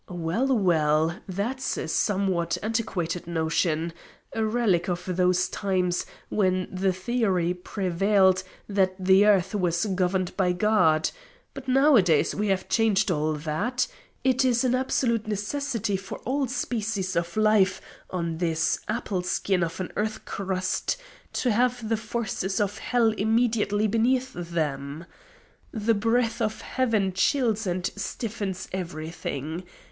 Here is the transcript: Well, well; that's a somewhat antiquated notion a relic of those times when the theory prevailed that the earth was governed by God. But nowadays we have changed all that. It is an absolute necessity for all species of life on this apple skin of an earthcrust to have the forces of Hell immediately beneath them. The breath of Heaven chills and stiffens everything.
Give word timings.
Well, 0.09 0.47
well; 0.57 1.19
that's 1.27 1.77
a 1.77 1.87
somewhat 1.87 2.57
antiquated 2.63 3.27
notion 3.27 3.93
a 4.33 4.43
relic 4.43 4.87
of 4.89 5.03
those 5.15 5.47
times 5.47 6.07
when 6.29 6.67
the 6.71 6.91
theory 6.91 7.53
prevailed 7.53 8.41
that 8.67 8.95
the 8.97 9.27
earth 9.27 9.53
was 9.53 9.85
governed 9.85 10.35
by 10.35 10.53
God. 10.53 11.11
But 11.53 11.67
nowadays 11.67 12.33
we 12.33 12.47
have 12.47 12.67
changed 12.67 13.11
all 13.11 13.33
that. 13.33 13.85
It 14.23 14.43
is 14.43 14.63
an 14.63 14.73
absolute 14.73 15.27
necessity 15.27 15.97
for 15.97 16.17
all 16.25 16.47
species 16.47 17.15
of 17.15 17.37
life 17.37 17.79
on 18.09 18.39
this 18.39 18.79
apple 18.87 19.21
skin 19.21 19.61
of 19.61 19.79
an 19.79 19.91
earthcrust 19.95 20.97
to 21.33 21.51
have 21.51 21.87
the 21.89 21.95
forces 21.95 22.59
of 22.59 22.79
Hell 22.79 23.11
immediately 23.11 23.85
beneath 23.85 24.33
them. 24.33 25.05
The 25.71 25.93
breath 25.93 26.41
of 26.41 26.61
Heaven 26.61 27.13
chills 27.13 27.67
and 27.67 27.85
stiffens 27.95 28.67
everything. 28.71 29.63